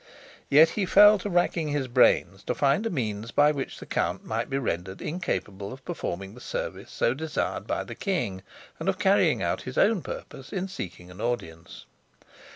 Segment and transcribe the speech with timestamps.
[0.49, 4.25] Yet he fell to racking his brains to find a means by which the count
[4.25, 8.41] might be rendered incapable of performing the service so desired by the king
[8.79, 11.85] and of carrying out his own purpose in seeking an audience.